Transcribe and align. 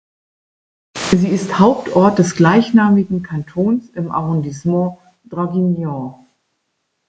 Sie 1.11 1.27
ist 1.27 1.59
Hauptort 1.59 2.17
des 2.17 2.35
gleichnamigen 2.35 3.21
Kantons 3.21 3.87
im 3.91 4.09
Arrondissement 4.11 4.97
Draguignan. 5.25 6.15